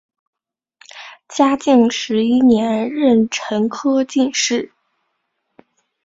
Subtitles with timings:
[1.29, 4.71] 嘉靖十一年壬辰科进士。